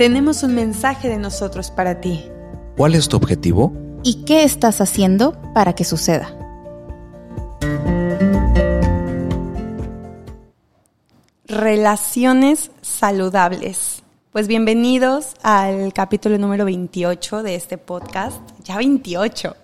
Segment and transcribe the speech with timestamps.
[0.00, 2.24] tenemos un mensaje de nosotros para ti.
[2.78, 3.70] ¿Cuál es tu objetivo?
[4.02, 6.34] ¿Y qué estás haciendo para que suceda?
[11.44, 14.02] Relaciones saludables.
[14.32, 18.40] Pues bienvenidos al capítulo número 28 de este podcast.
[18.64, 19.54] Ya 28.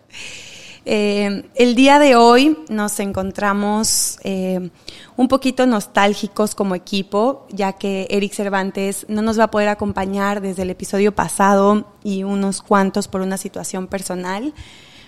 [0.89, 4.71] Eh, el día de hoy nos encontramos eh,
[5.17, 10.41] un poquito nostálgicos como equipo, ya que Eric Cervantes no nos va a poder acompañar
[10.41, 14.55] desde el episodio pasado y unos cuantos por una situación personal,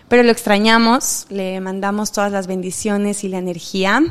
[0.09, 4.03] pero lo extrañamos, le mandamos todas las bendiciones y la energía.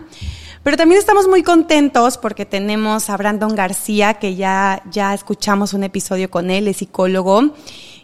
[0.64, 5.84] Pero también estamos muy contentos porque tenemos a Brandon García, que ya, ya escuchamos un
[5.84, 7.54] episodio con él, es psicólogo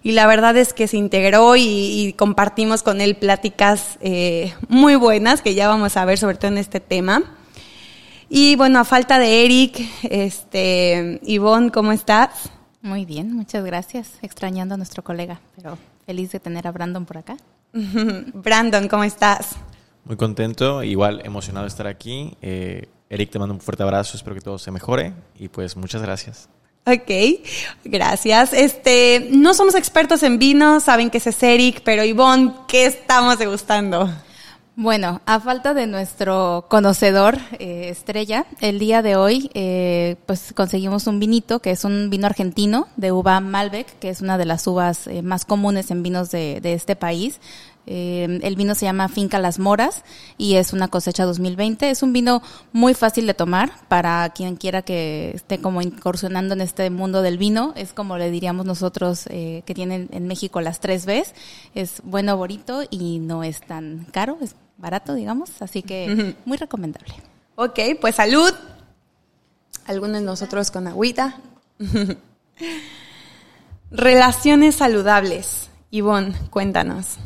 [0.03, 5.41] y la verdad es que se integró y, compartimos con él pláticas eh, muy buenas
[5.41, 7.23] que ya vamos a ver sobre todo en este tema.
[8.30, 12.50] Y bueno, a falta de Eric, este, Ivonne, ¿cómo estás?
[12.81, 14.17] Muy bien, muchas gracias.
[14.22, 17.38] Extrañando a nuestro colega, pero feliz de tener a Brandon por acá.
[18.33, 19.56] Brandon, ¿cómo estás?
[20.03, 22.35] Muy contento, igual emocionado de estar aquí.
[22.41, 26.02] Eh, Eric, te mando un fuerte abrazo, espero que todo se mejore y pues muchas
[26.02, 26.50] gracias.
[26.86, 27.45] Ok,
[27.86, 28.52] gracias.
[28.52, 34.09] Este, no somos expertos en vino, saben que es Eric, pero Ivonne, ¿qué estamos degustando?
[34.75, 41.08] Bueno, a falta de nuestro conocedor eh, estrella, el día de hoy eh, pues conseguimos
[41.08, 44.68] un vinito que es un vino argentino de uva Malbec, que es una de las
[44.68, 47.40] uvas eh, más comunes en vinos de, de este país.
[47.86, 50.03] Eh, el vino se llama Finca Las Moras
[50.38, 51.90] y es una cosecha 2020.
[51.90, 56.62] Es un vino muy fácil de tomar para quien quiera que esté como incursionando en
[56.62, 57.73] este mundo del vino.
[57.75, 61.34] Es como le diríamos nosotros eh, que tienen en México las tres Bs.
[61.75, 65.62] Es bueno, bonito y no es tan caro, es barato, digamos.
[65.62, 67.14] Así que muy recomendable.
[67.56, 68.52] Ok, pues salud.
[69.86, 71.38] Algunos de nosotros con agüita.
[73.92, 75.69] Relaciones saludables.
[75.91, 77.18] Ivonne, cuéntanos.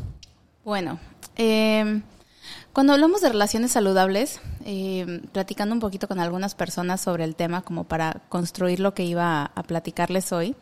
[0.67, 0.99] Bueno,
[1.37, 2.01] eh,
[2.73, 7.61] cuando hablamos de relaciones saludables, eh, platicando un poquito con algunas personas sobre el tema,
[7.61, 10.57] como para construir lo que iba a, platicarles hoy,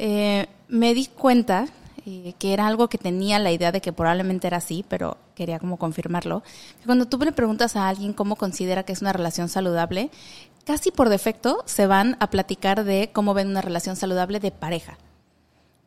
[0.00, 1.68] eh, me di cuenta
[2.04, 5.60] eh, que era algo que tenía la idea de que probablemente era así, pero quería
[5.60, 6.42] como confirmarlo.
[6.84, 10.10] Cuando tú le preguntas a alguien cómo considera que es una relación saludable,
[10.64, 14.98] casi por defecto se van a platicar de cómo ven una relación saludable de pareja.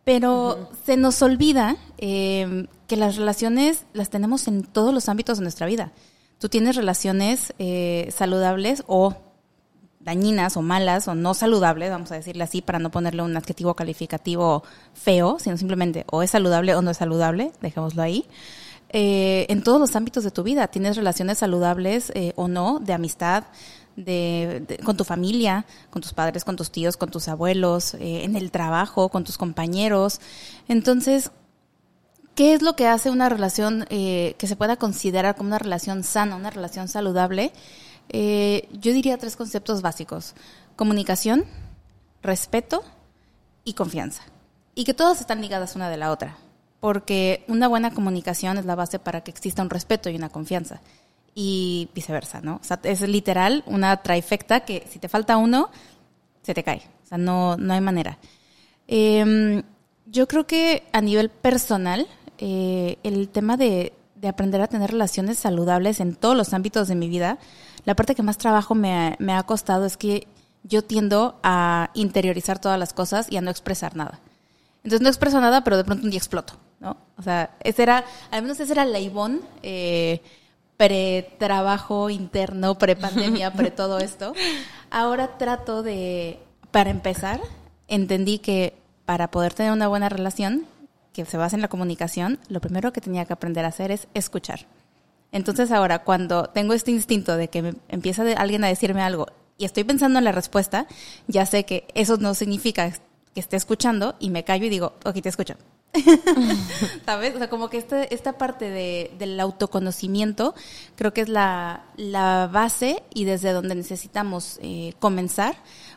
[0.03, 5.43] Pero se nos olvida eh, que las relaciones las tenemos en todos los ámbitos de
[5.43, 5.91] nuestra vida.
[6.39, 9.15] Tú tienes relaciones eh, saludables o
[9.99, 13.75] dañinas o malas o no saludables, vamos a decirle así, para no ponerle un adjetivo
[13.75, 14.63] calificativo
[14.95, 18.25] feo, sino simplemente o es saludable o no es saludable, dejémoslo ahí.
[18.93, 23.43] Eh, en todos los ámbitos de tu vida tienes relaciones saludables o no, de amistad,
[23.95, 28.35] de, con tu familia, con tus padres, con tus tíos, con tus abuelos, eh, en
[28.35, 30.19] el trabajo, con tus compañeros.
[30.67, 31.31] Entonces,
[32.35, 36.03] ¿qué es lo que hace una relación eh, que se pueda considerar como una relación
[36.03, 37.51] sana, una relación saludable?
[38.09, 40.33] Eh, yo diría tres conceptos básicos.
[40.75, 41.45] Comunicación,
[42.21, 42.83] respeto
[43.63, 44.23] y confianza.
[44.73, 46.37] Y que todas están ligadas una de la otra.
[46.79, 50.81] Porque una buena comunicación es la base para que exista un respeto y una confianza
[51.33, 52.55] y viceversa, ¿no?
[52.61, 55.69] O sea, es literal una trifecta que si te falta uno,
[56.41, 56.81] se te cae.
[57.03, 58.17] O sea, no, no hay manera.
[58.87, 59.63] Em,
[60.05, 65.39] yo creo que a nivel personal, eh, el tema de, de, aprender a tener relaciones
[65.39, 67.37] saludables en todos los ámbitos de mi vida,
[67.85, 70.27] la parte que más trabajo me, me ha costado es que
[70.63, 74.19] yo tiendo a interiorizar todas las cosas y a no expresar nada.
[74.83, 76.97] Entonces no expreso nada, pero de pronto un día exploto, ¿no?
[77.17, 80.21] O sea, ese era, al menos ese era la Ivonne, eh,
[80.81, 84.33] pre-trabajo interno, pre-pandemia, pre-todo esto.
[84.89, 86.39] Ahora trato de,
[86.71, 87.39] para empezar,
[87.87, 88.73] entendí que
[89.05, 90.65] para poder tener una buena relación,
[91.13, 94.07] que se basa en la comunicación, lo primero que tenía que aprender a hacer es
[94.15, 94.61] escuchar.
[95.31, 99.27] Entonces ahora, cuando tengo este instinto de que me empieza alguien a decirme algo
[99.59, 100.87] y estoy pensando en la respuesta,
[101.27, 102.91] ya sé que eso no significa
[103.35, 105.57] que esté escuchando y me callo y digo, ok, te escucho.
[107.05, 107.35] ¿Sabes?
[107.35, 110.55] O sea, como que esta, esta parte de, del autoconocimiento
[110.95, 115.55] creo que es la, la, base y desde donde necesitamos eh, comenzar,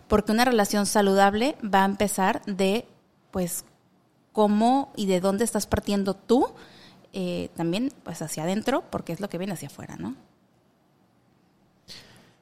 [0.09, 2.87] porque una relación saludable va a empezar de,
[3.31, 3.65] pues,
[4.33, 6.49] cómo y de dónde estás partiendo tú,
[7.13, 10.17] eh, también, pues, hacia adentro, porque es lo que viene hacia afuera, ¿no?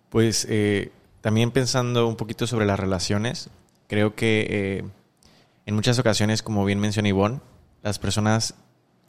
[0.08, 0.90] Pues, eh,
[1.20, 3.50] también pensando un poquito sobre las relaciones,
[3.88, 4.84] creo que
[5.66, 7.40] en muchas ocasiones, como bien mencionó Ivonne,
[7.82, 8.54] las personas,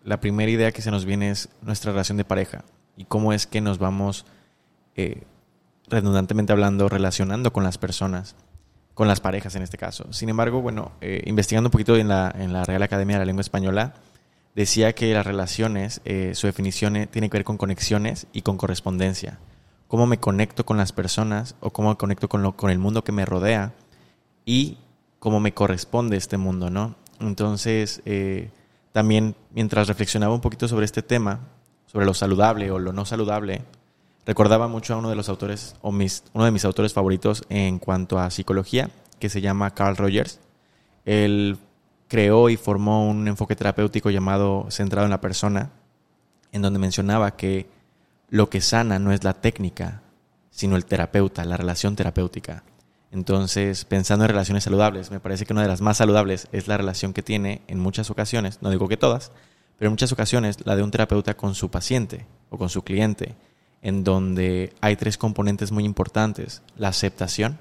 [0.04, 2.64] la primera idea que se nos viene es nuestra relación de pareja
[2.98, 4.26] y cómo es que nos vamos,
[4.96, 5.24] eh,
[5.88, 8.36] redundantemente hablando, relacionando con las personas.
[8.94, 10.14] con las parejas en este caso.
[10.14, 13.26] Sin embargo, bueno, eh, investigando un poquito en la, en la Real Academia de la
[13.26, 13.96] Lengua Española,
[14.56, 18.58] decía que las relaciones, eh, su definición eh, tiene que ver con conexiones y con
[18.58, 19.40] correspondencia.
[19.88, 23.04] Cómo me conecto con las personas o cómo me conecto con, lo, con el mundo
[23.04, 23.74] que me rodea
[24.46, 24.78] y
[25.24, 26.96] cómo me corresponde este mundo, ¿no?
[27.22, 28.04] Entonces,
[28.92, 31.40] también mientras reflexionaba un poquito sobre este tema,
[31.86, 33.62] sobre lo saludable o lo no saludable,
[34.25, 37.80] recordaba mucho a uno de los autores, o mis, uno de mis autores favoritos en
[37.80, 40.42] cuanto a psicología, que se llama Carl Rogers.
[41.06, 41.58] Él
[42.10, 45.72] creó y formó un enfoque terapéutico llamado Centrado en la Persona,
[46.52, 47.70] en donde mencionaba que
[48.28, 50.02] lo que sana no es la técnica,
[50.50, 52.66] sino el terapeuta, la relación terapéutica.
[53.13, 56.77] Entonces, pensando en relaciones saludables, me parece que una de las más saludables es la
[56.77, 59.31] relación que tiene en muchas ocasiones, no digo que todas,
[59.77, 63.36] pero en muchas ocasiones la de un terapeuta con su paciente o con su cliente
[63.83, 66.63] en donde hay tres componentes muy importantes.
[66.75, 67.60] La aceptación,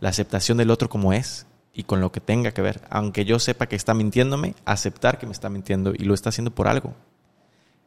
[0.00, 2.80] la aceptación del otro como es y con lo que tenga que ver.
[2.90, 6.50] Aunque yo sepa que está mintiéndome, aceptar que me está mintiendo y lo está haciendo
[6.50, 6.94] por algo.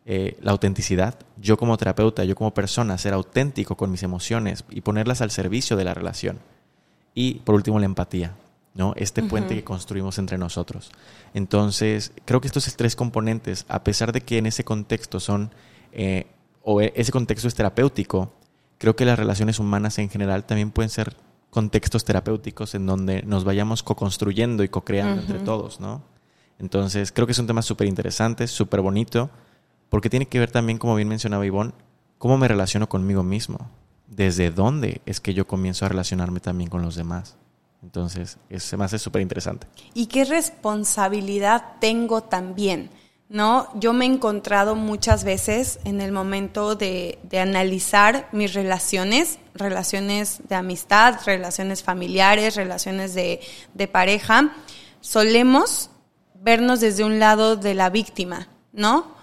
[0.05, 4.79] Eh, la autenticidad, yo como terapeuta, yo como persona, ser auténtico con mis emociones y
[4.79, 6.39] ponerlas al servicio de la relación.
[7.19, 8.35] Y por último, la empatía,
[8.75, 8.93] ¿no?
[8.95, 10.91] Este puente que construimos entre nosotros.
[11.33, 15.49] Entonces, creo que estos tres componentes, a pesar de que en ese contexto son
[15.93, 16.27] eh,
[16.61, 18.31] o e, ese contexto es terapéutico,
[18.77, 21.17] creo que las relaciones humanas en general también pueden ser
[21.49, 26.03] contextos terapéuticos en donde nos vayamos co-construyendo y co-creando entre todos, ¿no?
[26.59, 29.31] Entonces, creo que es un tema súper interesante, súper bonito,
[29.89, 31.73] porque tiene que ver también, como bien mencionaba Ivonne,
[32.19, 33.71] cómo me relaciono conmigo mismo.
[34.07, 37.35] Desde dónde es que yo comienzo a relacionarme también con los demás.
[37.83, 39.67] Entonces, se me hace súper interesante.
[39.93, 42.89] ¿Y qué responsabilidad tengo también?
[43.29, 43.69] ¿no?
[43.75, 50.55] Yo me he encontrado muchas veces en el momento de, analizar mis relaciones, relaciones de
[50.55, 53.41] amistad, relaciones familiares, relaciones de,
[53.91, 54.53] pareja,
[55.01, 55.89] solemos
[56.35, 59.16] vernos desde un lado de la víctima, ¿no?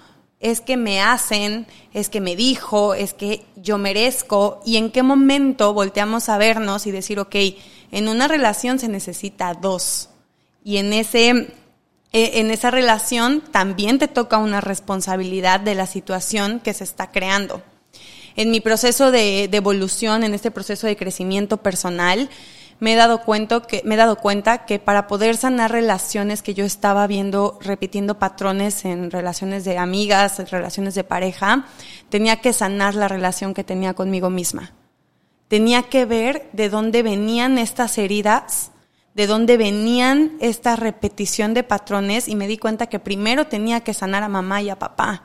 [0.44, 5.02] Es que me hacen, es que me dijo, es que yo merezco, y en qué
[5.02, 7.34] momento volteamos a vernos y decir, ok,
[7.90, 10.10] en una relación se necesita dos,
[10.62, 11.48] y en ese
[12.14, 17.10] eh, en esa relación también te toca una responsabilidad de la situación que se está
[17.10, 17.60] creando.
[18.36, 22.30] En mi proceso de, evolución, en este proceso de crecimiento personal,
[22.80, 26.54] me he dado cuenta que me he dado cuenta que para poder sanar relaciones que
[26.54, 31.66] yo estaba viendo repitiendo patrones en relaciones de amigas, en relaciones de pareja,
[32.08, 34.72] tenía que sanar la relación que tenía conmigo misma.
[35.48, 38.72] Tenía que ver de dónde venían estas heridas
[39.14, 43.94] de dónde venían esta repetición de patrones y me di cuenta que primero tenía que
[43.94, 45.22] sanar a mamá y a papá,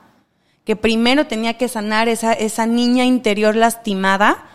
[0.64, 4.46] que primero tenía que sanar esa, esa niña interior lastimada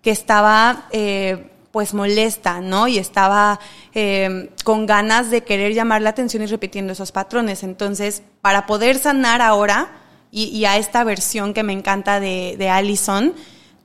[0.00, 2.86] que estaba eh, pues molesta, ¿no?
[2.86, 3.58] Y estaba
[3.94, 7.62] eh, con ganas de querer llamar la atención y repitiendo esos patrones.
[7.62, 9.90] Entonces, para poder sanar ahora
[10.30, 13.34] y, a esta versión que me encanta de, de Allison,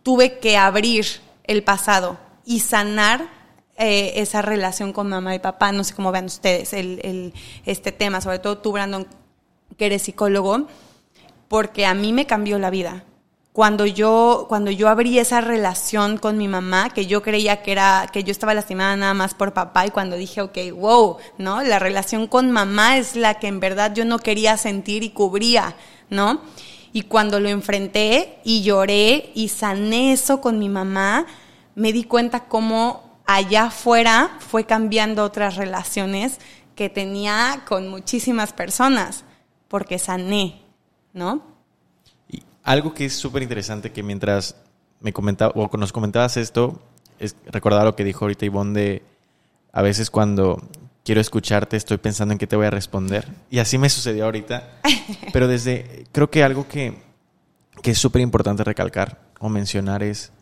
[0.03, 1.05] tuve que abrir
[1.43, 3.27] el pasado y sanar
[3.79, 5.71] eh, esa relación con mamá y papá.
[5.71, 7.33] No sé cómo vean ustedes el,
[7.65, 9.05] este tema, sobre todo tú, Brandon,
[9.77, 10.67] que eres psicólogo,
[11.47, 13.03] porque a mí me cambió la vida.
[13.57, 18.05] Cuando yo, cuando yo abrí esa relación con mi mamá, que yo creía que era,
[18.13, 21.63] que yo estaba lastimada nada más por papá, y cuando dije, ok, wow, ¿no?
[21.63, 25.75] La relación con mamá es la que en verdad yo no quería sentir y cubría,
[26.11, 26.41] ¿no?
[26.93, 31.25] Y cuando lo enfrenté y lloré y sané eso con mi mamá,
[31.73, 36.37] me di cuenta cómo allá afuera fue cambiando otras relaciones
[36.75, 39.23] que tenía con muchísimas personas,
[39.67, 40.61] porque sané,
[41.11, 41.56] ¿no?
[42.67, 44.57] Algo que es súper interesante que mientras
[44.99, 46.81] me comentaba, o nos comentabas esto,
[47.17, 49.03] es recordar lo que dijo ahorita Ivonne de
[49.71, 50.61] a veces cuando
[51.05, 53.25] quiero escucharte estoy pensando en qué te voy a responder.
[53.49, 54.81] Y así me sucedió ahorita.
[55.31, 56.97] Pero desde, creo que algo que,
[57.81, 60.33] que es súper importante recalcar o mencionar es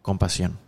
[0.00, 0.58] compasión.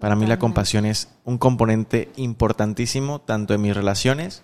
[0.00, 4.42] Para mí la compasión es un componente importantísimo tanto en mis relaciones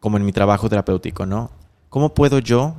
[0.00, 1.52] como en mi trabajo terapéutico, ¿no?
[1.90, 2.74] ¿Cómo puedo yo,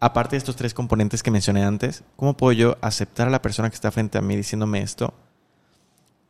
[0.00, 3.70] aparte de estos tres componentes que mencioné antes, cómo puedo yo aceptar a la persona
[3.70, 5.14] que está frente a mí diciéndome esto?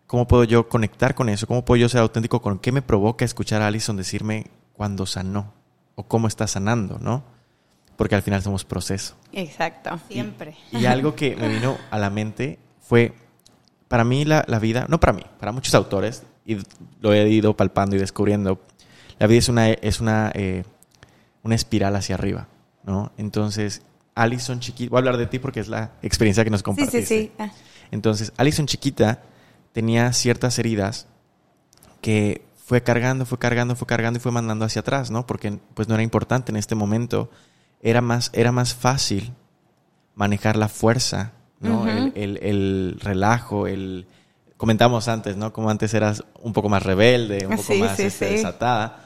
[0.07, 1.47] ¿Cómo puedo yo conectar con eso?
[1.47, 5.53] ¿Cómo puedo yo ser auténtico con qué me provoca escuchar a Alison decirme cuando sanó
[5.97, 7.25] o cómo está sanando, ¿no?
[7.97, 9.17] Porque al final somos proceso.
[9.33, 10.57] Exacto, siempre.
[10.73, 13.13] y algo que me vino a la mente fue
[13.89, 16.59] para mí la, vida, no para mí, para muchos autores, y
[17.01, 18.61] lo he ido palpando y descubriendo,
[19.19, 20.65] la vida es una, es una, eh,
[21.43, 22.47] una espiral hacia arriba,
[22.88, 23.12] ¿no?
[23.18, 23.83] Entonces,
[24.16, 27.07] Alison chiquita, voy a hablar de ti porque es la experiencia que nos compartiste.
[27.07, 27.33] Sí, sí, sí.
[27.38, 27.50] Ah.
[27.92, 29.21] Entonces, Alison chiquita
[29.73, 31.07] tenía ciertas heridas
[32.00, 35.26] que fue cargando, fue cargando, fue cargando y fue mandando hacia atrás, ¿no?
[35.26, 37.30] Porque pues no era importante en este momento.
[37.80, 39.33] Era más, era más fácil
[40.16, 41.80] manejar la fuerza, ¿no?
[41.83, 41.88] Ujú.
[41.90, 44.07] el, el- el relajo, el...
[44.57, 45.52] Comentamos antes, ¿no?
[45.52, 48.35] Como antes eras un poco más rebelde, un poco Sí, más sí, este, sí.
[48.35, 49.04] desatada.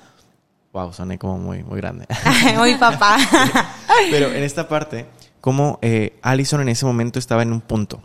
[0.72, 2.06] Wow, soné como muy, muy grande.
[2.56, 3.18] Muy papá.
[4.10, 5.06] Pero en esta parte,
[5.40, 8.02] como eh, Allison en ese momento estaba en un punto.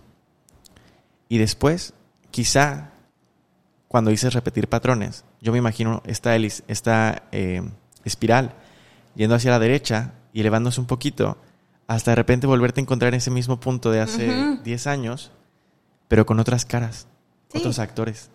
[1.30, 1.94] Y después,
[2.30, 2.90] quizá,
[3.88, 7.62] cuando dices repetir patrones, yo me imagino esta, esta eh,
[8.04, 8.54] espiral
[9.16, 11.38] yendo hacia la derecha y elevándose un poquito,
[11.88, 14.64] hasta de repente volverte a encontrar en ese mismo punto de hace Ujú.
[14.64, 15.32] 10 años,
[16.10, 17.08] pero con otras caras,
[17.52, 17.60] Sí.
[17.60, 18.30] otros actores.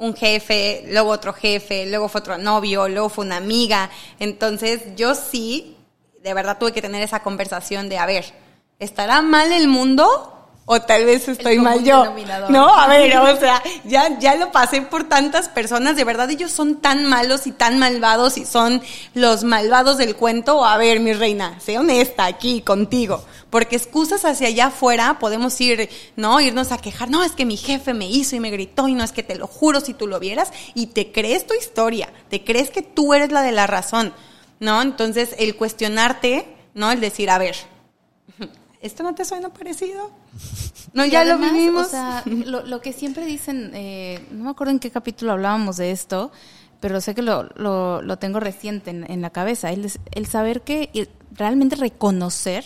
[0.00, 3.90] Un jefe, luego otro jefe, luego fue otro novio, luego fue una amiga.
[4.18, 5.76] Entonces yo sí,
[6.22, 8.24] de verdad tuve que tener esa conversación de, a ver,
[8.78, 10.39] ¿estará mal el mundo?
[10.72, 12.14] O tal vez estoy mal yo.
[12.48, 16.52] No, a ver, o sea, ya, ya lo pasé por tantas personas, de verdad ellos
[16.52, 18.80] son tan malos y tan malvados y son
[19.14, 20.64] los malvados del cuento.
[20.64, 25.90] A ver, mi reina, sé honesta aquí contigo, porque excusas hacia allá afuera podemos ir,
[26.14, 26.40] ¿no?
[26.40, 29.02] Irnos a quejar, no, es que mi jefe me hizo y me gritó y no
[29.02, 32.44] es que te lo juro si tú lo vieras y te crees tu historia, te
[32.44, 34.14] crees que tú eres la de la razón,
[34.60, 34.80] ¿no?
[34.82, 36.92] Entonces, el cuestionarte, ¿no?
[36.92, 37.56] El decir, a ver,
[38.80, 40.19] ¿esto no te suena parecido?
[40.92, 41.86] No, Y ya además, lo vivimos.
[41.86, 45.76] O sea, lo, lo que siempre dicen, eh, no me acuerdo en qué capítulo hablábamos
[45.76, 46.32] de esto,
[46.80, 49.70] pero sé que lo, lo, lo tengo reciente en, en la cabeza.
[49.70, 52.64] El, el saber que y realmente reconocer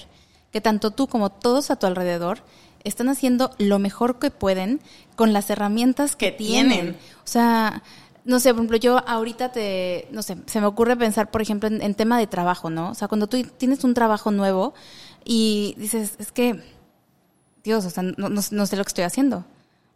[0.53, 2.39] que tanto tú como todos a tu alrededor
[2.85, 4.81] están haciendo lo mejor que pueden
[5.17, 6.73] con las herramientas que, Que tienen.
[6.73, 6.95] tienen.
[7.25, 7.83] O sea,
[8.25, 11.69] no sé, por ejemplo, yo ahorita te, no sé, se me ocurre pensar, por ejemplo,
[11.69, 12.91] en, en tema de trabajo, ¿no?
[12.91, 14.73] O sea, cuando tú tienes un trabajo nuevo
[15.25, 16.63] y dices, es que
[17.65, 19.45] Dios, o sea, no, sé lo que estoy haciendo.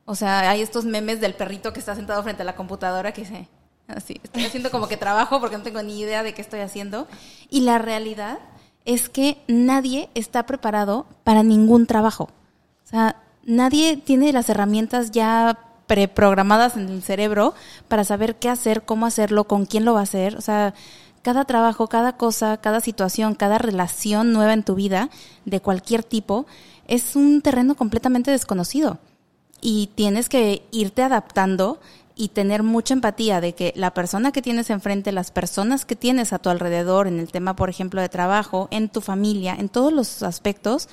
[0.06, 3.20] O sea, hay estos memes del perrito que está sentado frente a la computadora que
[3.20, 3.46] dice,
[3.86, 7.06] así, estoy haciendo como que trabajo porque no tengo ni idea de qué estoy haciendo.
[7.50, 8.38] Y la realidad
[8.86, 12.30] es que nadie está preparado para ningún trabajo.
[12.84, 17.54] O sea, nadie tiene las herramientas ya preprogramadas en el cerebro
[17.88, 20.36] para saber qué hacer, cómo hacerlo, con quién lo va a hacer.
[20.36, 20.72] O sea,
[21.28, 25.10] cada trabajo, cada cosa, cada situación, cada relación nueva en tu vida,
[25.44, 26.46] de cualquier tipo,
[26.86, 28.96] es un terreno completamente desconocido.
[29.60, 31.80] Y tienes que irte adaptando
[32.16, 36.32] y tener mucha empatía de que la persona que tienes enfrente, las personas que tienes
[36.32, 39.92] a tu alrededor, en el tema, por ejemplo, de trabajo, en tu familia, en todos
[39.92, 40.88] los aspectos,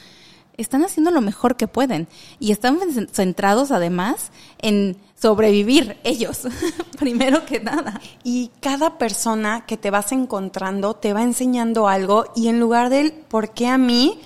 [0.57, 2.07] están haciendo lo mejor que pueden.
[2.39, 2.79] Y están
[3.11, 6.43] centrados además en sobrevivir ellos,
[6.99, 7.99] primero que nada.
[8.23, 13.11] Y cada persona que te vas encontrando te va enseñando algo y en lugar del
[13.11, 14.19] por qué a mí,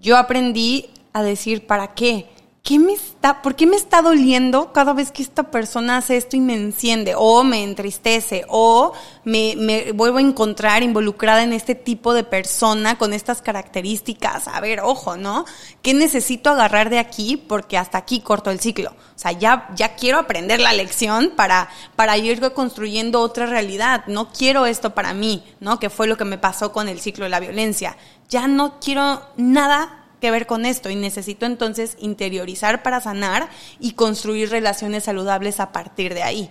[0.00, 2.30] yo aprendí a decir para qué.
[2.62, 6.36] ¿Qué me está, ¿Por qué me está doliendo cada vez que esta persona hace esto
[6.36, 7.14] y me enciende?
[7.16, 8.92] O me entristece, o
[9.24, 14.48] me, me vuelvo a encontrar involucrada en este tipo de persona con estas características.
[14.48, 15.46] A ver, ojo, ¿no?
[15.80, 17.36] ¿Qué necesito agarrar de aquí?
[17.38, 18.90] Porque hasta aquí corto el ciclo.
[18.90, 24.04] O sea, ya, ya quiero aprender la lección para, para ir construyendo otra realidad.
[24.08, 25.78] No quiero esto para mí, ¿no?
[25.78, 27.96] Que fue lo que me pasó con el ciclo de la violencia.
[28.28, 33.48] Ya no quiero nada que ver con esto y necesito entonces interiorizar para sanar
[33.80, 36.50] y construir relaciones saludables a partir de ahí.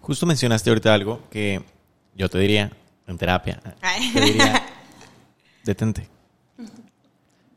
[0.00, 1.62] Justo mencionaste ahorita algo que
[2.14, 2.70] yo te diría
[3.06, 3.60] en terapia.
[3.80, 4.12] Ay.
[4.12, 4.62] Te diría,
[5.64, 6.08] detente.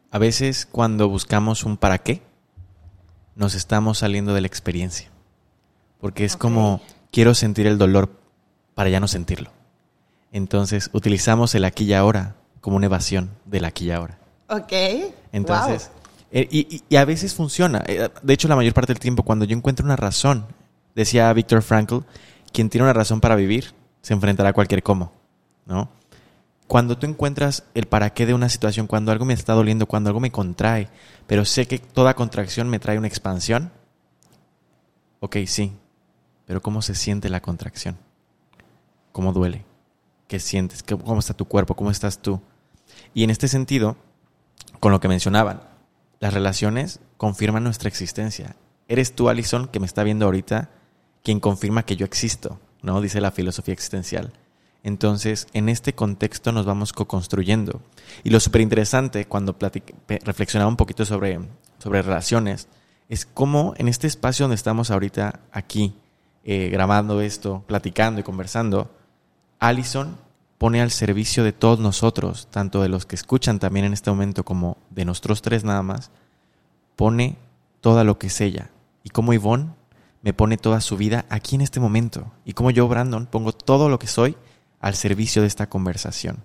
[0.10, 2.22] A veces cuando buscamos un para qué,
[3.36, 5.10] nos estamos saliendo de la experiencia.
[6.00, 8.10] Porque es como, quiero sentir el dolor
[8.74, 9.52] para ya no sentirlo.
[10.32, 14.18] Entonces utilizamos el aquí y ahora como una evasión del aquí y ahora.
[14.50, 14.74] Ok.
[15.38, 15.92] Entonces,
[16.32, 16.48] eh,
[16.90, 17.84] y, a veces funciona.
[17.88, 20.46] Eh, De hecho, la mayor parte del tiempo, cuando yo encuentro una razón,
[20.96, 22.00] decía Viktor Frankl,
[22.52, 25.12] quien tiene una razón para vivir, se enfrentará a cualquier cómo,
[25.66, 25.90] ¿no?
[26.68, 30.10] Cuando tú encuentras el para qué de una situación, cuando algo me está doliendo, cuando
[30.10, 30.90] algo me contrae,
[31.26, 33.72] pero sé que toda contracción me trae una expansión,
[35.22, 35.72] ok, sí,
[36.46, 37.98] pero ¿cómo se siente la contracción?
[39.14, 39.66] ¿Cómo duele?
[40.28, 40.84] ¿Qué sientes?
[40.84, 41.74] ¿Qué- ¿Cómo está tu cuerpo?
[41.76, 42.42] ¿Cómo estás tú?
[43.14, 43.96] Y en este sentido,
[44.80, 45.62] con lo que mencionaban,
[46.20, 48.56] las relaciones confirman nuestra existencia.
[48.88, 50.70] Eres tú, Alison, que me está viendo ahorita,
[51.24, 53.02] quien confirma que yo existo, ¿no?
[53.02, 54.32] Dice la filosofía existencial.
[54.84, 57.82] Entonces, en este contexto nos vamos co-construyendo.
[58.24, 59.58] Y lo súper interesante cuando
[60.24, 61.40] reflexionaba un poquito sobre,
[61.80, 62.68] sobre relaciones
[63.10, 65.96] es cómo en este espacio donde estamos ahorita aquí,
[66.44, 68.92] eh, grabando esto, platicando y conversando,
[69.60, 70.18] Allison
[70.58, 74.44] pone al servicio de todos nosotros, tanto de los que escuchan también en este momento
[74.44, 76.12] como de nosotros tres nada más,
[76.96, 77.38] pone
[77.82, 78.72] todo lo que es ella.
[79.04, 79.70] Y como Ivonne
[80.22, 82.32] me pone toda su vida aquí en este momento.
[82.44, 84.36] Y como yo, Brandon, pongo todo lo que soy
[84.80, 86.44] al servicio de esta conversación.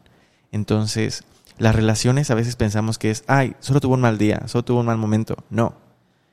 [0.53, 1.25] Entonces,
[1.59, 4.81] las relaciones a veces pensamos que es, ay, solo tuvo un mal día, solo tuvo
[4.81, 5.37] un mal momento.
[5.51, 5.75] No.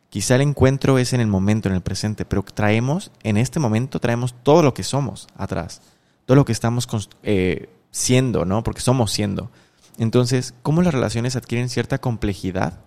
[0.10, 4.00] Quizá el encuentro es en el momento, en el presente, pero traemos, en este momento,
[4.00, 5.82] traemos todo lo que somos atrás.
[6.30, 6.88] Todo lo que estamos
[7.24, 8.62] eh, siendo, ¿no?
[8.62, 9.50] Porque somos siendo.
[9.98, 12.82] Entonces, ¿cómo las relaciones adquieren cierta complejidad?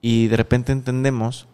[0.00, 1.46] Y de repente entendemos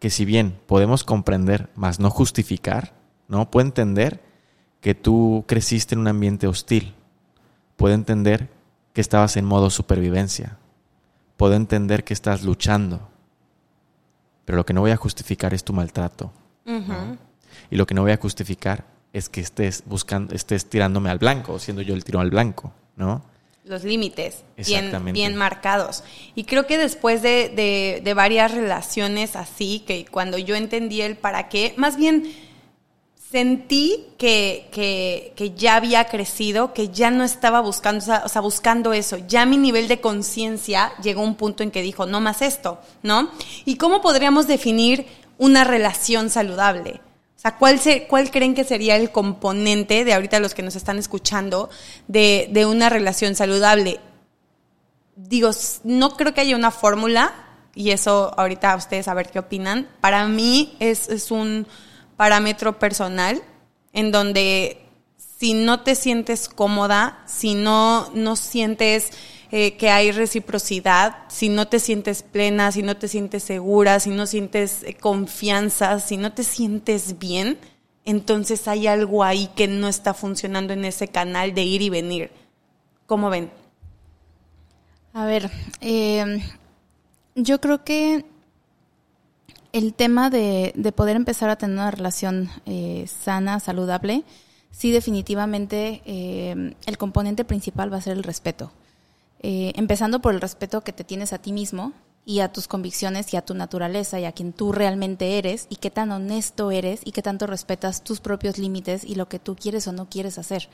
[0.00, 2.94] que si bien podemos comprender, más no justificar,
[3.28, 3.48] ¿no?
[3.48, 4.20] Puedo entender
[4.80, 6.96] que tú creciste en un ambiente hostil.
[7.76, 8.50] Puedo entender
[8.94, 10.58] que estabas en modo supervivencia.
[11.36, 13.08] Puedo entender que estás luchando.
[14.46, 16.32] Pero lo que no voy a justificar es tu maltrato.
[17.70, 21.58] Y lo que no voy a justificar es que estés buscando, estés tirándome al blanco,
[21.58, 23.24] siendo yo el tiro al blanco, ¿no?
[23.64, 26.02] Los límites bien, bien marcados.
[26.34, 31.48] Y creo que después de, de varias relaciones así, que cuando yo entendí el para
[31.48, 32.32] qué, más bien
[33.32, 39.16] sentí que, que, ya había crecido, que ya no estaba buscando, o sea, buscando eso.
[39.26, 42.78] Ya mi nivel de conciencia llegó a un punto en que dijo, no más esto,
[43.02, 43.30] ¿no?
[43.64, 45.06] ¿Y cómo podríamos definir
[45.38, 47.00] una relación saludable?
[47.42, 50.96] Sea, ¿cuál, se, ¿cuál creen que sería el componente de ahorita los que nos están
[51.00, 51.70] escuchando
[52.06, 53.98] de, una relación saludable?
[55.16, 55.50] Digo,
[55.82, 57.34] no creo que haya una fórmula,
[57.74, 59.88] y eso ahorita ustedes a ver qué opinan.
[60.00, 61.66] Para mí es, es un
[62.16, 63.42] parámetro personal
[63.92, 64.80] en donde
[65.16, 69.10] si no te sientes cómoda, si no, no sientes
[69.52, 74.10] eh, que hay reciprocidad, si no te sientes plena, si no te sientes segura, si
[74.10, 77.58] no sientes eh, confianza, si no te sientes bien,
[78.04, 82.30] entonces hay algo ahí que no está funcionando en ese canal de ir y venir.
[83.06, 83.50] ¿Cómo ven?
[85.12, 86.42] A ver, eh,
[87.34, 88.24] yo creo que
[89.72, 94.24] el tema de, poder empezar a tener una relación eh, sana, saludable,
[94.70, 98.72] sí definitivamente eh, el componente principal va a ser el respeto.
[99.42, 101.92] Eh, empezando por el respeto que te tienes a ti mismo
[102.24, 105.76] y a tus convicciones y a tu naturaleza y a quien tú realmente eres y
[105.76, 109.56] qué tan honesto eres y qué tanto respetas tus propios límites y lo que tú
[109.56, 110.68] quieres o no quieres hacer.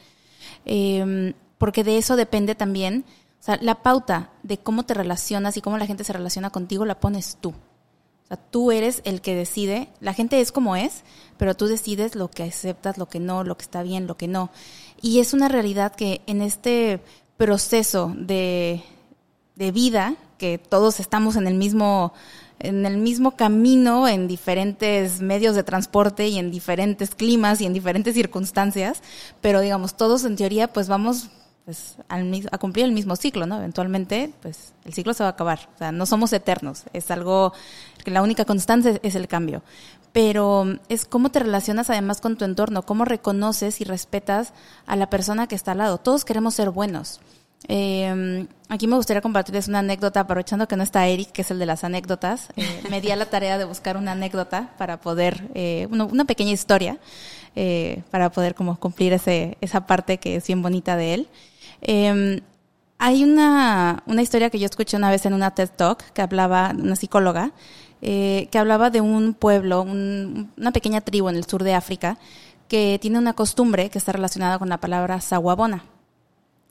[0.67, 3.05] Em, porque de eso depende también,
[3.41, 6.85] o sea, la pauta de cómo te relacionas y cómo la gente se relaciona contigo
[6.85, 7.51] la pones tú.
[7.51, 11.03] O sea, tú eres el que decide, la gente es como es,
[11.39, 14.29] pero tú decides lo que aceptas, lo que no, lo que está bien, lo que
[14.29, 14.51] no.
[15.01, 17.01] Y es una realidad que en este
[17.39, 18.83] proceso de,
[19.57, 22.13] de vida, que todos estamos en el mismo
[22.61, 27.73] en el mismo camino, en diferentes medios de transporte y en diferentes climas y en
[27.73, 29.01] diferentes circunstancias,
[29.41, 31.29] pero digamos, todos en teoría pues vamos
[31.65, 33.59] pues, al, a cumplir el mismo ciclo, ¿no?
[33.59, 35.69] Eventualmente, pues el ciclo se va a acabar.
[35.75, 36.85] O sea, no somos eternos.
[36.95, 37.53] Es algo
[38.03, 39.63] que la única constante es el cambio.
[40.13, 44.53] Pero es cómo te relacionas además con tu entorno, cómo reconoces y respetas
[44.87, 45.99] a la persona que está al lado.
[45.99, 47.21] Todos queremos ser buenos.
[47.67, 51.59] Eh, aquí me gustaría compartirles una anécdota, aprovechando que no está Eric, que es el
[51.59, 52.49] de las anécdotas.
[52.57, 56.53] Eh, me di a la tarea de buscar una anécdota para poder, eh, una, pequeña
[56.53, 56.99] historia,
[57.57, 61.29] eh, para poder como cumplir ese, esa parte que es bien bonita de él.
[61.83, 62.41] Eh,
[62.99, 66.75] hay una, una, historia que yo escuché una vez en una TED Talk que hablaba,
[66.77, 67.53] una psicóloga,
[68.03, 72.19] eh, que hablaba de un pueblo, una pequeña tribu en el sur de África,
[72.69, 75.85] que tiene una costumbre que está relacionada con la palabra sawabona.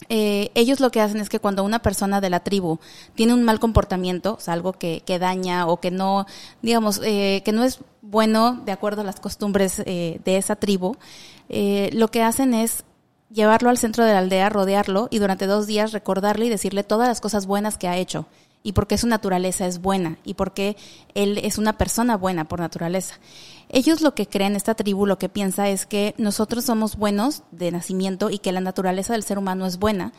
[0.09, 2.79] Eh, ellos lo que hacen es que cuando una persona de la tribu
[3.15, 6.27] tiene un mal comportamiento, o sea, algo que, que daña o que no,
[6.61, 10.95] digamos, eh, que no es bueno de acuerdo a las costumbres eh, de esa tribu,
[11.49, 12.83] eh, lo que hacen es
[13.31, 17.07] llevarlo al centro de la aldea, rodearlo y durante dos días recordarle y decirle todas
[17.07, 18.27] las cosas buenas que ha hecho
[18.67, 20.75] y por qué su naturaleza es buena y por qué
[21.15, 23.15] él es una persona buena por naturaleza.
[23.69, 27.71] Ellos lo que creen, esta tribu lo que piensa es que nosotros somos buenos de
[27.71, 30.12] nacimiento y que la naturaleza del ser humano es buena,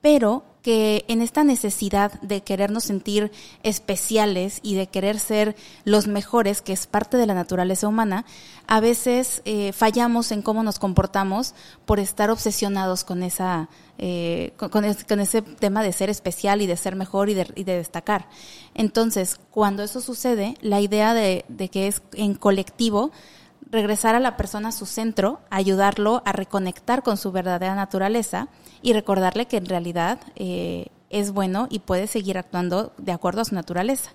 [0.00, 6.60] pero que en esta necesidad de querernos sentir especiales y de querer ser los mejores,
[6.60, 8.24] que es parte de la naturaleza humana,
[8.66, 11.54] a veces eh, fallamos en cómo nos comportamos
[11.86, 13.68] por estar obsesionados con esa
[14.02, 18.28] eh, con, ese tema de ser especial y de ser mejor y de, destacar.
[18.74, 23.10] Entonces, cuando eso sucede, la idea de, de que es en colectivo
[23.70, 28.48] regresar a la persona a su centro, ayudarlo a reconectar con su verdadera naturaleza
[28.82, 33.44] y recordarle que en realidad eh, es bueno y puede seguir actuando de acuerdo a
[33.44, 34.10] su naturaleza.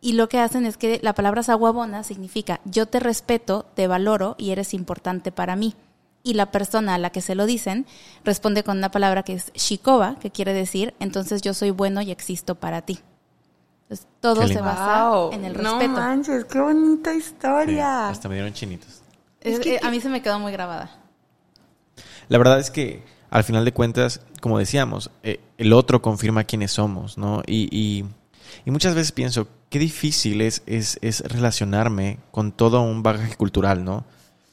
[0.00, 4.34] Y lo que hacen es que la palabra saguabona significa yo te respeto, te valoro
[4.38, 5.74] y eres importante para mí.
[6.22, 7.86] Y la persona a la que se lo dicen
[8.24, 12.10] responde con una palabra que es shikoba, que quiere decir entonces yo soy bueno y
[12.10, 13.00] existo para ti.
[13.90, 15.90] Entonces, todo se basa Wow, en el No respeto.
[16.00, 18.08] manches, qué bonita Sí, historia.
[18.08, 19.02] hasta me dieron chinitos.
[19.40, 20.90] Es- Es que- eh, a mí se me quedó muy grabada.
[22.28, 26.70] La verdad es que al final de cuentas, como decíamos, eh, el otro confirma quiénes
[26.72, 27.42] somos, ¿no?
[27.46, 28.04] Y, y-
[28.64, 33.84] y muchas veces pienso, qué difícil es, es, es relacionarme con todo un bagaje cultural,
[33.84, 34.04] ¿no?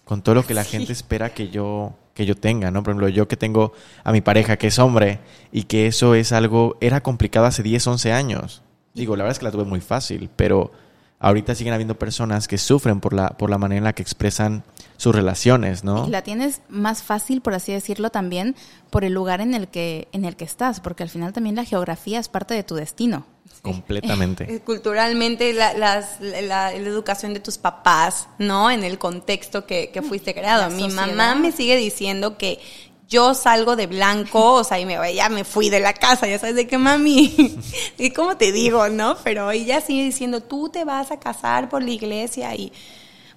[0.06, 2.82] Con todo lo que la gente espera que yo, que yo tenga, ¿no?
[2.82, 3.74] Por ejemplo, yo que tengo
[4.04, 5.20] a mi pareja que es hombre
[5.52, 8.64] y que eso es algo, era complicado hace 10, 11 años.
[8.98, 10.72] Digo, la verdad es que la tuve muy fácil, pero
[11.20, 14.64] ahorita siguen habiendo personas que sufren por la, por la manera en la que expresan
[14.98, 16.08] sus relaciones, ¿no?
[16.08, 18.56] Y la tienes más fácil, por así decirlo, también
[18.90, 21.66] por el lugar en el que, en el que estás, porque al final también la
[21.66, 23.26] geografía es parte de tu destino.
[23.62, 24.60] Completamente.
[24.66, 28.70] Culturalmente, la, las- la- la educación de tus papás, ¿no?
[28.72, 30.64] En el contexto que, que fuiste creado.
[30.64, 31.08] La Mi sociedad.
[31.08, 32.60] mamá me sigue diciendo que
[33.08, 36.40] yo salgo de blanco, o sea, y me, ya me fui de la casa, ya
[36.40, 37.58] sabes de qué mami.
[37.98, 39.16] ¿Y cómo te digo, no?
[39.24, 42.72] Pero ella sigue diciendo, tú te vas a casar por la iglesia y.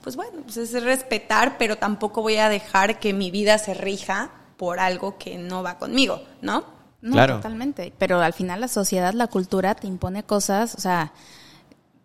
[0.02, 4.30] Pues bueno, pues es respetar, pero tampoco voy a dejar que mi vida se rija
[4.56, 6.64] por algo que no va conmigo, ¿no?
[7.02, 7.37] No, Claro.
[7.37, 7.92] totalmente.
[7.98, 11.12] Pero al final la sociedad, la cultura te impone cosas, o sea,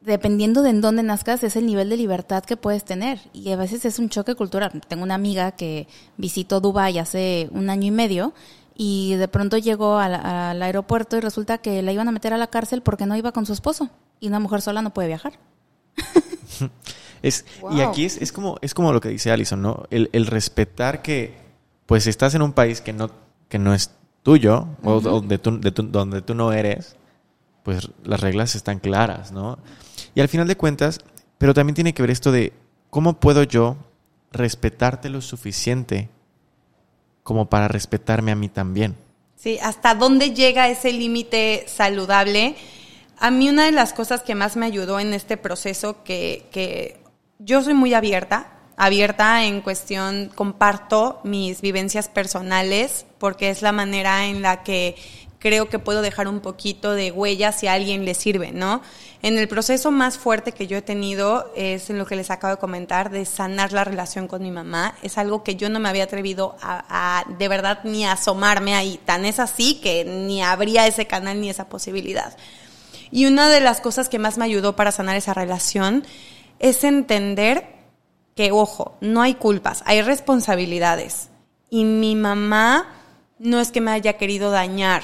[0.06, 3.20] dependiendo de en dónde nazcas, es el nivel de libertad que puedes tener.
[3.34, 4.82] Y a veces es un choque cultural.
[4.88, 5.88] Tengo una amiga que
[6.18, 8.34] visitó Dubái hace un año y medio
[8.76, 12.38] y de pronto llegó al, al aeropuerto y resulta que la iban a meter a
[12.38, 13.90] la cárcel porque no iba con su esposo.
[14.20, 15.34] Y una mujer sola no puede viajar.
[17.22, 19.86] Es, Y aquí es, es como, es como lo que dice Alison, ¿no?
[19.90, 21.34] El, el respetar que,
[21.88, 23.10] pues, estás en un país que no,
[23.50, 23.90] que no es
[24.22, 26.96] tuyo, o donde tú, de tú- donde tú no eres,
[27.64, 29.58] pues las reglas están claras, ¿no?
[30.16, 31.00] Y al final de cuentas,
[31.38, 32.54] pero también tiene que ver esto de
[32.90, 33.78] cómo puedo yo
[34.32, 36.10] respetarte lo suficiente
[37.22, 38.96] como para respetarme a mí también.
[39.36, 42.56] Sí, hasta dónde llega ese límite saludable.
[43.18, 47.02] A mí una de las cosas que más me ayudó en este proceso, que, que
[47.40, 54.28] yo soy muy abierta, abierta en cuestión, comparto mis vivencias personales, porque es la manera
[54.28, 54.96] en la que
[55.40, 58.82] creo que puedo dejar un poquito de huella si a alguien le sirve, ¿no?
[59.26, 62.54] En el proceso más fuerte que yo he tenido es en lo que les acabo
[62.54, 64.94] de comentar, de sanar la relación con mi mamá.
[65.02, 69.00] Es algo que yo no me había atrevido a, de verdad ni a asomarme ahí.
[69.04, 72.38] Tan es así que ni habría ese canal ni esa posibilidad.
[73.10, 76.06] Y una de las cosas que más me ayudó para sanar esa relación
[76.60, 77.66] es entender
[78.36, 81.30] que, ojo, no hay culpas, hay responsabilidades.
[81.72, 82.94] Y mi mamá
[83.40, 85.02] no es que me haya querido dañar,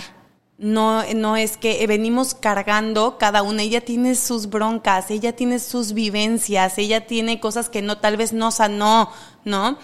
[0.62, 5.94] no, no es que venimos cargando cada una, ella tiene sus broncas, ella tiene sus
[5.94, 9.12] vivencias, ella tiene cosas que no, tal vez no sanó,
[9.44, 9.80] ¿no?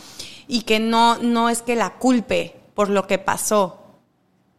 [0.47, 3.87] Y que no, no es que la culpe por lo que pasó,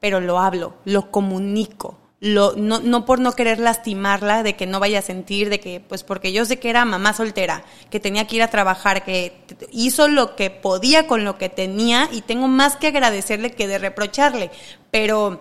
[0.00, 1.96] pero lo hablo, lo comunico.
[2.20, 5.78] Lo, no, no por no querer lastimarla, de que no vaya a sentir, de que,
[5.78, 9.40] pues porque yo sé que era mamá soltera, que tenía que ir a trabajar, que
[9.70, 13.78] hizo lo que podía con lo que tenía y tengo más que agradecerle que de
[13.78, 14.50] reprocharle.
[14.90, 15.38] Pero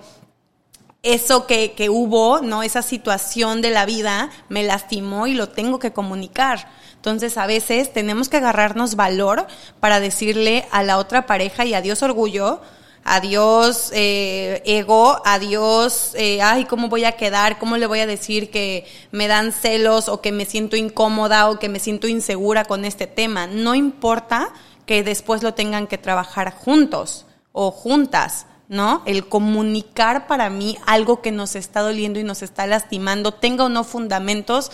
[1.04, 2.64] eso que, que hubo, ¿no?
[2.64, 6.68] Esa situación de la vida me lastimó y lo tengo que comunicar.
[6.96, 9.48] Entonces, a veces tenemos que agarrarnos valor
[9.80, 12.62] para decirle a la otra pareja y adiós orgullo,
[13.08, 17.58] adiós eh, ego, adiós, eh, ay, ¿cómo voy a quedar?
[17.60, 21.60] ¿Cómo le voy a decir que me dan celos o que me siento incómoda o
[21.60, 23.48] que me siento insegura con este tema?
[23.48, 24.52] No importa
[24.86, 28.48] que después lo tengan que trabajar juntos o juntas.
[28.68, 29.02] ¿No?
[29.06, 33.70] El comunicar para mí algo que nos está doliendo y nos está lastimando, tenga o
[33.70, 34.72] no fundamentos,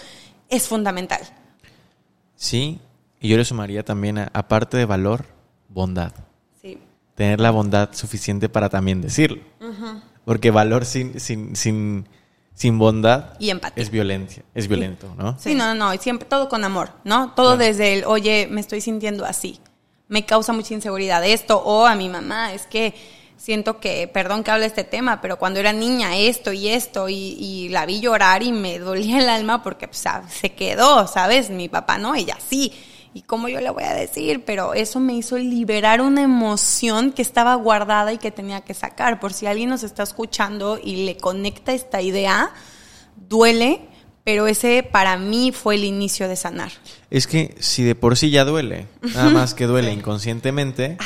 [0.50, 1.22] es fundamental.
[2.36, 2.80] Sí,
[3.20, 5.26] y yo le sumaría también, a- aparte de valor,
[5.70, 6.12] bondad.
[6.62, 6.78] Sí.
[7.16, 9.42] Tener la bondad suficiente para también decirlo.
[10.26, 12.08] Porque valor sin, sin, sin,
[12.54, 13.84] sin bondad Y empatía.
[13.84, 15.38] es violencia, es violento, ¿no?
[15.38, 17.32] Sí, no, no, no, y siempre todo con amor, ¿no?
[17.36, 17.66] Todo Claro.
[17.70, 19.60] desde el, oye, me estoy sintiendo así,
[20.08, 22.94] me causa mucha inseguridad esto, o a mi mamá, es que
[23.44, 27.36] siento que, perdón que hable este tema, pero cuando era niña esto y esto, y,
[27.38, 31.50] y la vi llorar y me dolía el alma porque pues, ah, se quedó, ¿sabes?
[31.50, 32.72] Mi papá no, ella sí.
[33.14, 34.44] ¿Y cómo yo le voy a decir?
[34.46, 39.20] Pero eso me hizo liberar una emoción que estaba guardada y que tenía que sacar.
[39.20, 42.50] Por si alguien nos está escuchando y le conecta esta idea,
[43.28, 43.82] duele,
[44.24, 46.72] pero ese para mí fue el inicio de sanar.
[47.12, 50.98] Es que si de por sí ya duele, nada más que duele inconscientemente,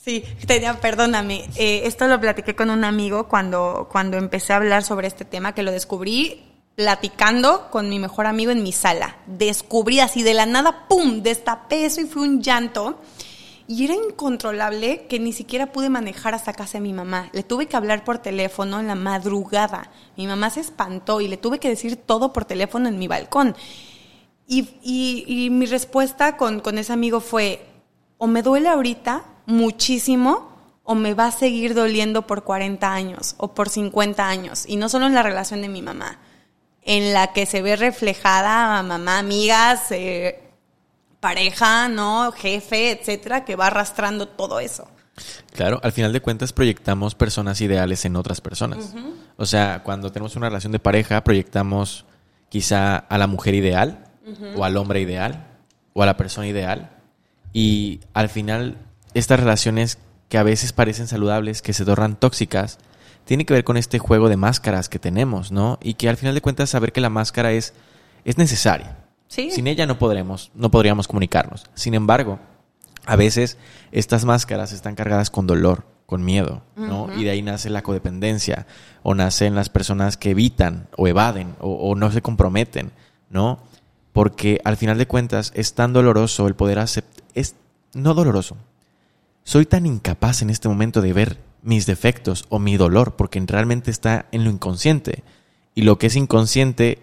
[0.00, 4.84] Sí, tenía, perdóname, eh, esto lo platiqué con un amigo cuando, cuando empecé a hablar
[4.84, 6.44] sobre este tema, que lo descubrí
[6.76, 9.16] platicando con mi mejor amigo en mi sala.
[9.26, 13.00] Descubrí así de la nada, ¡pum!, destapé eso y fue un llanto.
[13.66, 17.28] Y era incontrolable que ni siquiera pude manejar hasta casa de mi mamá.
[17.32, 19.90] Le tuve que hablar por teléfono en la madrugada.
[20.16, 23.56] Mi mamá se espantó y le tuve que decir todo por teléfono en mi balcón.
[24.46, 27.66] Y, y- y mi respuesta con, con ese amigo fue,
[28.16, 30.52] o me duele ahorita muchísimo,
[30.84, 34.64] o me va a seguir doliendo por 40 años o por 50 años.
[34.66, 36.18] Y no solo en la relación de mi mamá,
[36.82, 40.40] en la que se ve reflejada mamá, amigas, eh,
[41.20, 42.30] pareja, ¿no?
[42.32, 44.88] Jefe, etcétera, que va arrastrando todo eso.
[45.52, 48.94] Claro, al final de cuentas proyectamos personas ideales en otras personas.
[49.36, 52.04] O sea, cuando tenemos una relación de pareja, proyectamos
[52.48, 54.04] quizá a la mujer ideal,
[54.56, 55.48] o al hombre ideal,
[55.94, 56.90] o a la persona ideal.
[57.52, 58.76] Y al final,
[59.14, 62.78] estas relaciones que a veces parecen saludables, que se tornan tóxicas,
[63.24, 65.78] tiene que ver con este juego de máscaras que tenemos, ¿no?
[65.82, 67.74] Y que al final de cuentas saber que la máscara es,
[68.24, 68.96] es necesaria.
[69.28, 69.50] Sí.
[69.50, 71.66] Sin ella no podremos, no podríamos comunicarnos.
[71.74, 72.38] Sin embargo,
[73.04, 73.58] a veces
[73.92, 77.08] estas máscaras están cargadas con dolor, con miedo, ¿no?
[77.16, 78.66] Y de ahí nace la codependencia,
[79.02, 82.92] o nacen las personas que evitan, o evaden, o, o no se comprometen,
[83.28, 83.60] ¿no?
[84.14, 87.56] Porque al final de cuentas es tan doloroso el poder aceptar, es
[87.92, 88.56] no doloroso.
[89.48, 93.90] Soy tan incapaz en este momento de ver mis defectos o mi dolor, porque realmente
[93.90, 95.24] está en lo inconsciente.
[95.74, 96.98] Y lo que es inconsciente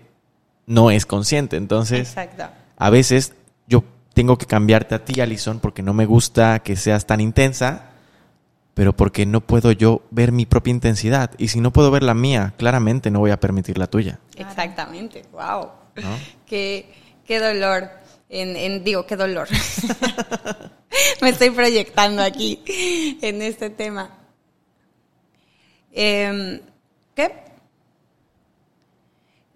[0.68, 1.58] no es consciente.
[1.58, 2.44] Entonces, Exacto.
[2.78, 3.34] a veces
[3.66, 7.90] yo tengo que cambiarte a ti, Alison, porque no me gusta que seas tan intensa,
[8.76, 11.32] pero porque no puedo yo ver mi propia intensidad.
[11.40, 14.20] Y si no puedo ver la mía, claramente no voy a permitir la tuya.
[14.36, 15.24] Exactamente.
[15.32, 15.72] Wow.
[15.96, 16.10] ¿no?
[16.46, 16.94] Qué,
[17.26, 18.05] qué dolor.
[18.30, 19.48] En, en- digo, qué dolor.
[21.22, 22.62] Me estoy proyectando aquí
[23.22, 24.18] en este tema.
[25.92, 26.62] Em,
[27.16, 27.44] ¿Qué?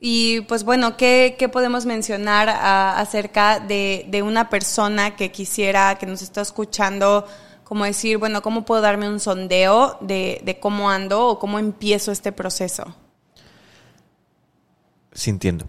[0.01, 6.05] Y pues bueno, ¿qué, qué podemos mencionar acerca de, de una persona que quisiera, que
[6.05, 7.27] nos está escuchando,
[7.65, 12.13] como decir, bueno, ¿cómo puedo darme un sondeo de, de cómo ando o cómo empiezo
[12.13, 12.95] este proceso?
[15.11, 15.67] Sintiendo.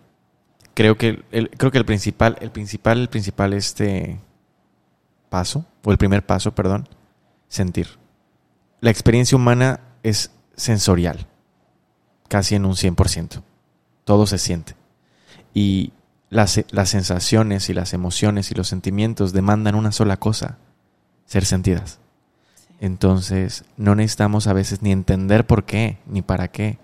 [0.75, 4.19] Creo que el, creo que el principal, el principal, el principal este
[5.29, 6.89] paso, o el primer paso, perdón,
[7.49, 7.99] sentir.
[8.81, 11.27] La experiencia humana es sensorial,
[12.29, 13.43] casi en un 100%.
[14.05, 14.75] Todo se siente.
[15.55, 15.93] Y
[16.31, 20.59] las, las sensaciones y las emociones y los sentimientos demandan una sola cosa,
[21.27, 21.99] ser sentidas.
[22.81, 26.79] Entonces, no necesitamos a veces ni entender por qué, ni para qué.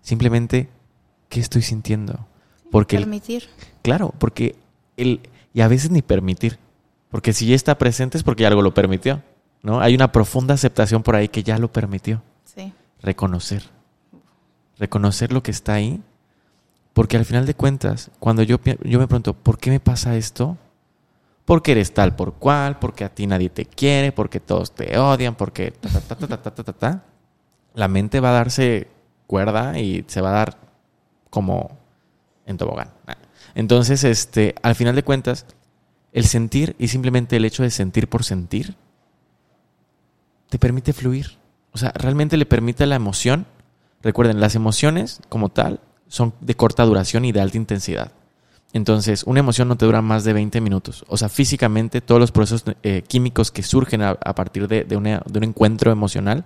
[0.00, 0.70] Simplemente,
[1.28, 2.26] ¿qué estoy sintiendo?
[2.72, 3.48] Porque el- Permitir.
[3.82, 4.56] Claro, porque
[4.96, 5.20] el
[5.54, 6.58] y a veces ni permitir,
[7.10, 9.22] porque si ya está presente es porque algo lo permitió,
[9.62, 9.80] ¿no?
[9.80, 12.72] Hay una profunda aceptación por ahí que ya lo permitió, Sí.
[13.02, 13.62] reconocer.
[14.78, 16.00] Reconocer lo que está ahí,
[16.94, 20.56] porque al final de cuentas, cuando yo yo me pregunto, ¿por qué me pasa esto?
[21.44, 25.34] Porque eres tal por cual, porque a ti nadie te quiere, porque todos te odian,
[25.34, 27.02] porque ta ta ta ta ta, ta, ta.
[27.74, 28.88] La mente va a darse
[29.26, 30.58] cuerda y se va a dar
[31.30, 31.70] como
[32.46, 32.90] en tobogán.
[33.54, 35.46] Entonces, este, al final de cuentas,
[36.12, 38.76] el sentir y simplemente el hecho de sentir por sentir
[40.48, 41.38] te permite fluir.
[41.72, 43.46] O sea, realmente le permite a la emoción.
[44.02, 48.12] Recuerden, las emociones como tal son de corta duración y de alta intensidad.
[48.74, 51.04] Entonces, una emoción no te dura más de 20 minutos.
[51.08, 55.44] O sea, físicamente todos los procesos eh, químicos que surgen a, partir de, de un
[55.44, 56.44] encuentro emocional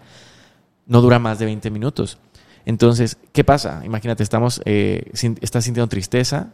[0.87, 2.18] no dura más de 20 minutos.
[2.66, 3.81] Entonces, ¿qué pasa?
[3.85, 6.48] Imagínate, estamos, eh, sin- estás sintiendo tristeza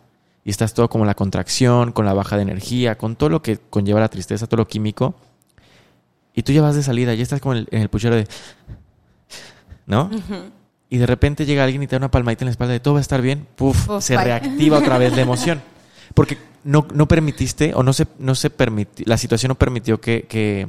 [0.45, 3.57] y estás todo como la contracción, con la baja de energía, con todo lo que
[3.59, 5.15] conlleva la tristeza, todo lo químico.
[6.35, 8.27] Y tú ya vas de salida, ya estás como en el, en el puchero de...
[9.87, 10.11] ¿No?
[10.89, 12.95] Y de repente llega alguien y te da una palmadita en la espalda de todo
[12.95, 13.47] va a estar bien.
[13.57, 14.25] Puf, Uf, se bye.
[14.25, 15.63] reactiva otra vez la emoción.
[16.15, 20.27] Porque no, no permitiste o no se, no se permitió, la situación no permitió que,
[20.29, 20.69] que,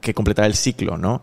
[0.00, 1.22] que completara el ciclo, ¿no?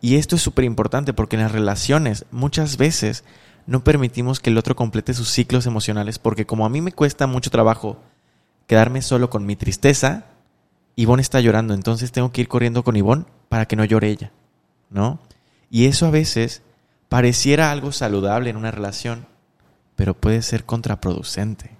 [0.00, 3.24] Y esto es súper importante porque en las relaciones muchas veces
[3.66, 7.26] no permitimos que el otro complete sus ciclos emocionales porque como a mí me cuesta
[7.26, 7.98] mucho trabajo
[8.66, 10.26] quedarme solo con mi tristeza,
[10.96, 14.32] Ivonne está llorando, entonces tengo que ir corriendo con Ivonne para que no llore ella,
[14.90, 15.18] ¿no?
[15.70, 16.62] Y eso a veces
[17.08, 19.26] pareciera algo saludable en una relación,
[19.94, 21.70] pero puede ser contraproducente,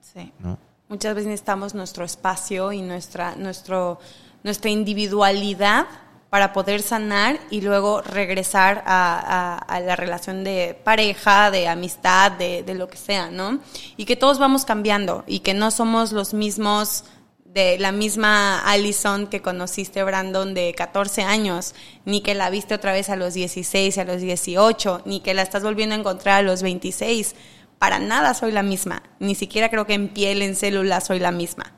[0.00, 0.32] Sí.
[0.40, 0.58] ¿no?
[0.88, 4.00] Muchas veces necesitamos nuestro espacio y nuestra, nuestro,
[4.42, 5.86] nuestra individualidad
[6.30, 12.32] para poder sanar y luego regresar a, a- a la relación de pareja, de amistad,
[12.32, 13.58] de, de lo que sea, ¿no?
[13.96, 17.04] Y que todos vamos cambiando y que no somos los mismos
[17.44, 22.92] de la misma Allison que conociste, Brandon, de 14 años, ni que la viste otra
[22.92, 26.42] vez a los 16, a los 18, ni que la estás volviendo a encontrar a
[26.42, 27.34] los 26.
[27.80, 29.02] Para nada soy la misma.
[29.18, 31.72] Ni siquiera creo que en piel, en células, soy la misma.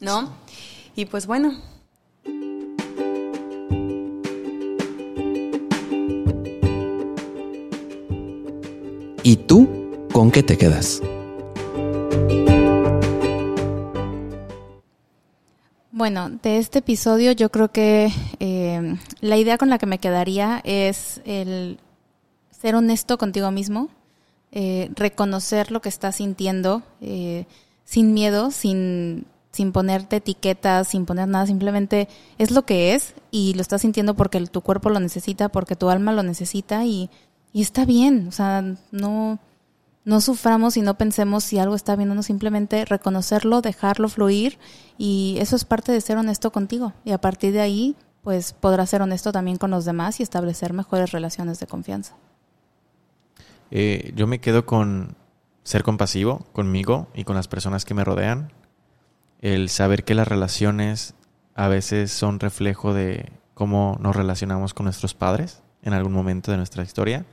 [0.00, 0.32] ¿No?
[0.96, 1.60] Y pues bueno,
[9.28, 9.68] ¿Y tú
[10.10, 11.02] con qué te quedas?
[15.92, 18.10] Bueno, de este episodio yo creo que
[18.40, 21.78] eh, la idea con la que me quedaría es el
[22.58, 23.90] ser honesto contigo mismo,
[24.50, 27.44] eh, reconocer lo que estás sintiendo eh,
[27.84, 33.52] sin miedo, sin, sin ponerte etiquetas, sin poner nada, simplemente es lo que es y
[33.52, 37.10] lo estás sintiendo porque tu cuerpo lo necesita, porque tu alma lo necesita y,
[37.58, 39.40] y está bien, o sea, no,
[40.04, 44.60] no suframos y no pensemos si algo está bien o no, simplemente reconocerlo, dejarlo fluir
[44.96, 46.92] y eso es parte de ser honesto contigo.
[47.04, 50.72] Y a partir de ahí pues podrás ser honesto también con los demás y establecer
[50.72, 52.14] mejores relaciones de confianza.
[53.72, 55.16] Eh, yo me quedo con
[55.64, 58.52] ser compasivo conmigo y con las personas que me rodean,
[59.40, 61.14] el saber que las relaciones
[61.56, 66.56] a veces son reflejo de cómo nos relacionamos con nuestros padres en algún momento de
[66.56, 67.26] nuestra historia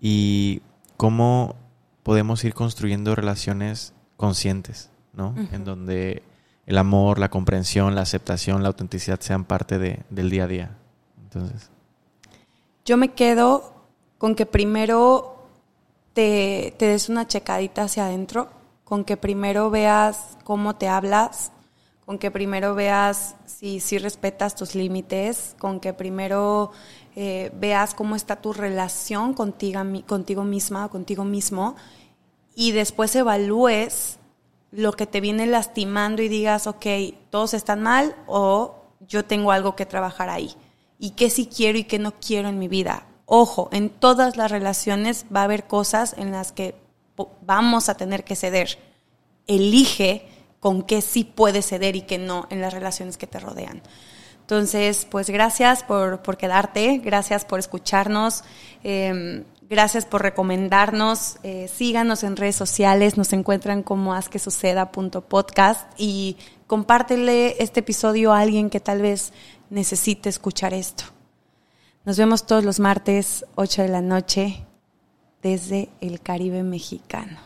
[0.00, 0.62] y
[0.96, 1.56] cómo
[2.02, 5.34] podemos ir construyendo relaciones conscientes, ¿no?
[5.52, 6.22] En donde
[6.66, 10.76] el amor, la comprensión, la aceptación, la autenticidad sean parte de, del día a día.
[11.22, 11.70] Entonces.
[12.84, 13.72] Yo me quedo
[14.18, 15.48] con que primero
[16.12, 18.48] te, te des una checadita hacia adentro,
[18.84, 21.52] con que primero veas cómo te hablas,
[22.04, 26.70] con que primero veas si, si respetas tus límites, con que primero
[27.18, 31.74] eh, veas cómo está tu relación contigo, contigo misma, contigo mismo,
[32.54, 34.18] y después evalúes
[34.70, 36.86] lo que te viene lastimando y digas, ok,
[37.30, 40.54] todos están mal o yo tengo algo que trabajar ahí.
[40.98, 43.06] Y qué sí quiero y qué no quiero en mi vida.
[43.24, 46.74] Ojo, en todas las relaciones va a haber cosas en las que
[47.40, 48.78] vamos a tener que ceder.
[49.46, 50.28] Elige
[50.60, 53.82] con qué sí puedes ceder y qué no en las relaciones que te rodean.
[54.46, 58.44] Entonces, pues gracias por, por quedarte, gracias por escucharnos.
[58.84, 61.38] Eh, Gracias por recomendarnos.
[61.42, 63.16] Eh, síganos en redes sociales.
[63.16, 66.36] Nos encuentran como hazquesuceda.podcast y
[66.68, 69.32] compártele este episodio a alguien que tal vez
[69.68, 71.04] necesite escuchar esto.
[72.04, 74.64] Nos vemos todos los martes, 8 de la noche,
[75.42, 77.45] desde el Caribe mexicano.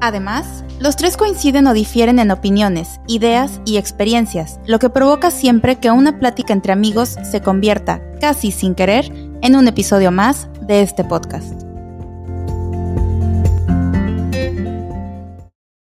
[0.00, 5.76] Además, los tres coinciden o difieren en opiniones, ideas y experiencias, lo que provoca siempre
[5.76, 10.82] que una plática entre amigos se convierta, casi sin querer, en un episodio más de
[10.82, 11.69] este podcast.